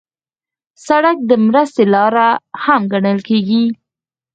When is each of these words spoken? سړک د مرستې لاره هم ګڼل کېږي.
سړک 0.85 1.17
د 1.29 1.31
مرستې 1.45 1.83
لاره 1.93 2.27
هم 2.63 2.81
ګڼل 2.91 3.19
کېږي. 3.29 3.63